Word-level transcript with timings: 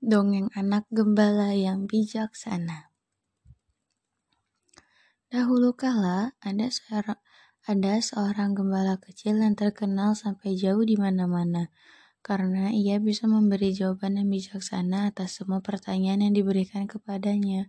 Dongeng 0.00 0.48
anak 0.56 0.88
gembala 0.88 1.52
yang 1.52 1.84
bijaksana. 1.84 2.88
Dahulu 5.28 5.76
kala 5.76 6.32
ada 6.40 6.72
seorang 6.72 7.20
ada 7.68 8.00
seorang 8.00 8.56
gembala 8.56 8.96
kecil 8.96 9.44
yang 9.44 9.52
terkenal 9.52 10.16
sampai 10.16 10.56
jauh 10.56 10.80
di 10.88 10.96
mana-mana 10.96 11.68
karena 12.24 12.72
ia 12.72 12.96
bisa 12.96 13.28
memberi 13.28 13.76
jawaban 13.76 14.16
yang 14.16 14.32
bijaksana 14.32 15.12
atas 15.12 15.36
semua 15.36 15.60
pertanyaan 15.60 16.24
yang 16.24 16.32
diberikan 16.32 16.88
kepadanya. 16.88 17.68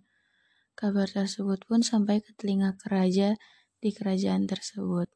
Kabar 0.79 1.11
tersebut 1.11 1.67
pun 1.67 1.83
sampai 1.83 2.23
ke 2.23 2.31
telinga 2.39 2.79
raja 2.87 3.35
di 3.83 3.91
kerajaan 3.91 4.47
tersebut. 4.47 5.11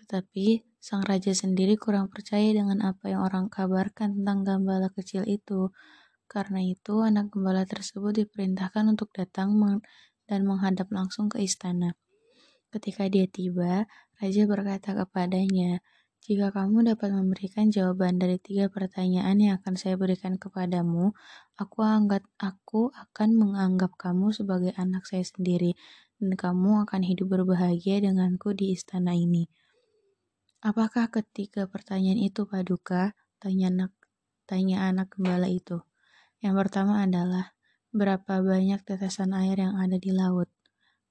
Tetapi 0.00 0.80
sang 0.80 1.04
raja 1.04 1.36
sendiri 1.36 1.76
kurang 1.76 2.08
percaya 2.08 2.56
dengan 2.56 2.80
apa 2.88 3.12
yang 3.12 3.20
orang 3.20 3.52
kabarkan 3.52 4.16
tentang 4.16 4.48
gembala 4.48 4.88
kecil 4.88 5.28
itu. 5.28 5.68
Karena 6.24 6.60
itu, 6.64 7.04
anak 7.04 7.30
gembala 7.32 7.68
tersebut 7.68 8.24
diperintahkan 8.24 8.84
untuk 8.90 9.12
datang 9.12 9.54
dan 10.24 10.40
menghadap 10.48 10.88
langsung 10.90 11.28
ke 11.28 11.44
istana. 11.44 11.94
Ketika 12.74 13.06
dia 13.06 13.30
tiba, 13.30 13.86
raja 14.18 14.42
berkata 14.50 14.98
kepadanya, 14.98 15.78
"Jika 16.26 16.50
kamu 16.50 16.90
dapat 16.90 17.14
memberikan 17.14 17.70
jawaban 17.70 18.18
dari 18.18 18.40
tiga 18.42 18.66
pertanyaan 18.66 19.38
yang 19.38 19.62
akan 19.62 19.78
saya 19.78 19.94
berikan 19.94 20.40
kepadamu, 20.40 21.14
aku 21.54 21.78
anggap 21.86 22.26
aku 22.40 22.90
akan 22.90 23.30
menganggap 23.38 23.94
kamu 23.94 24.34
sebagai 24.34 24.74
anak 24.74 25.06
saya 25.06 25.22
sendiri, 25.22 25.78
dan 26.18 26.34
kamu 26.34 26.82
akan 26.82 27.06
hidup 27.06 27.30
berbahagia 27.30 28.02
denganku 28.02 28.56
di 28.58 28.74
istana 28.74 29.14
ini." 29.14 29.46
Apakah 30.64 31.12
ketiga 31.12 31.68
pertanyaan 31.68 32.18
itu, 32.18 32.48
Paduka? 32.48 33.12
Tanya 33.36 33.68
anak, 33.68 33.92
tanya 34.48 34.88
anak 34.88 35.12
gembala 35.12 35.44
itu. 35.46 35.84
Yang 36.44 36.68
pertama 36.68 37.00
adalah, 37.00 37.56
berapa 37.88 38.44
banyak 38.44 38.84
tetesan 38.84 39.32
air 39.32 39.64
yang 39.64 39.80
ada 39.80 39.96
di 39.96 40.12
laut? 40.12 40.52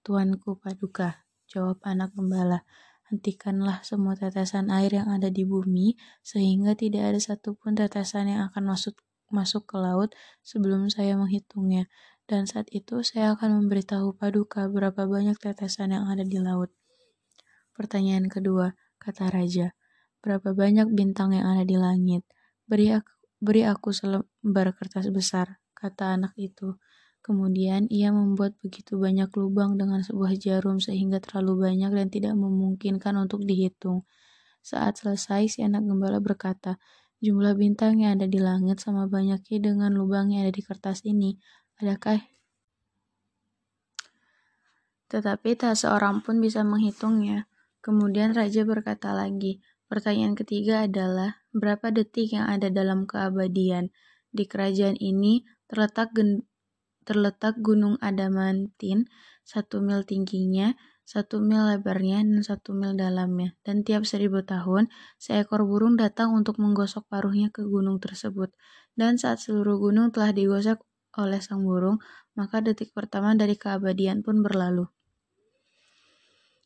Tuanku 0.06 0.62
Paduka, 0.62 1.26
jawab 1.50 1.82
anak 1.90 2.14
gembala. 2.14 2.62
Hentikanlah 3.10 3.82
semua 3.82 4.14
tetesan 4.14 4.70
air 4.70 4.94
yang 4.94 5.10
ada 5.10 5.34
di 5.34 5.42
bumi, 5.42 5.98
sehingga 6.22 6.78
tidak 6.78 7.10
ada 7.10 7.18
satupun 7.18 7.74
tetesan 7.74 8.30
yang 8.30 8.46
akan 8.54 8.78
masuk 8.78 8.94
masuk 9.34 9.66
ke 9.66 9.82
laut 9.82 10.14
sebelum 10.46 10.94
saya 10.94 11.18
menghitungnya. 11.18 11.90
Dan 12.30 12.46
saat 12.46 12.70
itu 12.70 13.02
saya 13.02 13.34
akan 13.34 13.66
memberitahu 13.66 14.14
Paduka 14.14 14.70
berapa 14.70 15.10
banyak 15.10 15.42
tetesan 15.42 15.98
yang 15.98 16.06
ada 16.14 16.22
di 16.22 16.38
laut. 16.38 16.70
Pertanyaan 17.74 18.30
kedua, 18.30 18.78
kata 19.02 19.34
raja, 19.34 19.74
berapa 20.22 20.54
banyak 20.54 20.94
bintang 20.94 21.34
yang 21.34 21.50
ada 21.50 21.66
di 21.66 21.74
langit? 21.74 22.22
Beri 22.70 22.94
aku 22.94 23.23
Beri 23.44 23.68
aku 23.68 23.92
selembar 23.92 24.72
kertas 24.72 25.12
besar, 25.12 25.60
kata 25.76 26.16
anak 26.16 26.32
itu. 26.40 26.80
Kemudian 27.20 27.92
ia 27.92 28.08
membuat 28.16 28.56
begitu 28.64 28.96
banyak 28.96 29.28
lubang 29.36 29.76
dengan 29.76 30.00
sebuah 30.00 30.40
jarum 30.40 30.80
sehingga 30.80 31.20
terlalu 31.20 31.68
banyak 31.68 31.92
dan 31.92 32.08
tidak 32.08 32.40
memungkinkan 32.40 33.20
untuk 33.20 33.44
dihitung. 33.44 34.08
Saat 34.64 35.04
selesai, 35.04 35.52
si 35.52 35.60
anak 35.60 35.84
gembala 35.84 36.24
berkata, 36.24 36.80
jumlah 37.20 37.60
bintang 37.60 38.00
yang 38.00 38.16
ada 38.16 38.32
di 38.32 38.40
langit 38.40 38.80
sama 38.80 39.12
banyaknya 39.12 39.60
dengan 39.60 39.92
lubang 39.92 40.32
yang 40.32 40.48
ada 40.48 40.56
di 40.56 40.64
kertas 40.64 41.04
ini. 41.04 41.36
Adakah? 41.84 42.24
Tetapi 45.12 45.50
tak 45.60 45.76
seorang 45.76 46.24
pun 46.24 46.40
bisa 46.40 46.64
menghitungnya. 46.64 47.52
Kemudian 47.84 48.32
raja 48.32 48.64
berkata 48.64 49.12
lagi, 49.12 49.60
Pertanyaan 49.94 50.34
ketiga 50.34 50.90
adalah, 50.90 51.46
berapa 51.54 51.94
detik 51.94 52.34
yang 52.34 52.50
ada 52.50 52.74
dalam 52.74 53.06
keabadian? 53.06 53.94
Di 54.34 54.50
kerajaan 54.50 54.98
ini 54.98 55.46
terletak 55.70 56.18
terletak 57.06 57.62
Gunung 57.62 58.02
Adamantin, 58.02 59.06
satu 59.46 59.86
mil 59.86 60.02
tingginya, 60.02 60.74
satu 61.06 61.46
mil 61.46 61.70
lebarnya, 61.70 62.26
dan 62.26 62.42
satu 62.42 62.74
mil 62.74 62.98
dalamnya. 62.98 63.54
Dan 63.62 63.86
tiap 63.86 64.10
seribu 64.10 64.42
tahun, 64.42 64.90
seekor 65.22 65.62
burung 65.62 65.94
datang 65.94 66.34
untuk 66.34 66.58
menggosok 66.58 67.06
paruhnya 67.06 67.54
ke 67.54 67.62
gunung 67.62 68.02
tersebut. 68.02 68.50
Dan 68.98 69.22
saat 69.22 69.46
seluruh 69.46 69.78
gunung 69.78 70.10
telah 70.10 70.34
digosok 70.34 70.82
oleh 71.22 71.38
sang 71.38 71.62
burung, 71.62 72.02
maka 72.34 72.66
detik 72.66 72.98
pertama 72.98 73.38
dari 73.38 73.54
keabadian 73.54 74.26
pun 74.26 74.42
berlalu. 74.42 74.90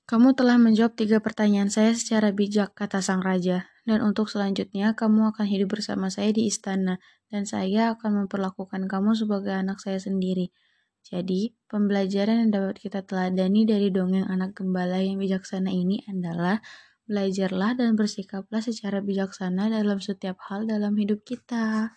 Kamu 0.07 0.39
telah 0.39 0.55
menjawab 0.55 0.95
tiga 0.95 1.19
pertanyaan 1.19 1.67
saya 1.67 1.91
secara 1.91 2.31
bijak, 2.31 2.71
kata 2.71 3.03
sang 3.03 3.19
raja. 3.19 3.67
Dan 3.83 3.99
untuk 3.99 4.31
selanjutnya, 4.31 4.95
kamu 4.95 5.35
akan 5.35 5.43
hidup 5.43 5.75
bersama 5.75 6.07
saya 6.07 6.31
di 6.31 6.47
istana, 6.47 6.95
dan 7.27 7.43
saya 7.43 7.91
akan 7.91 8.23
memperlakukan 8.23 8.87
kamu 8.87 9.19
sebagai 9.19 9.51
anak 9.51 9.83
saya 9.83 9.99
sendiri. 9.99 10.55
Jadi, 11.03 11.51
pembelajaran 11.67 12.47
yang 12.47 12.51
dapat 12.55 12.79
kita 12.79 13.03
teladani 13.03 13.67
dari 13.67 13.91
dongeng 13.91 14.23
anak 14.31 14.55
gembala 14.55 15.03
yang 15.03 15.19
bijaksana 15.19 15.75
ini 15.75 15.99
adalah 16.07 16.63
belajarlah 17.03 17.75
dan 17.75 17.99
bersikaplah 17.99 18.63
secara 18.63 19.03
bijaksana 19.03 19.67
dalam 19.67 19.99
setiap 19.99 20.39
hal 20.47 20.71
dalam 20.71 20.95
hidup 20.95 21.19
kita. 21.27 21.91